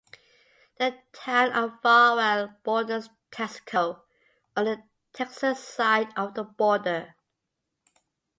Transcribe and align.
The 0.79 0.97
town 1.13 1.51
of 1.51 1.79
Farwell 1.83 2.55
borders 2.63 3.11
Texico 3.31 4.01
on 4.57 4.65
the 4.65 4.81
Texas 5.13 5.63
side 5.63 6.09
of 6.17 6.33
the 6.33 6.43
border. 6.43 7.13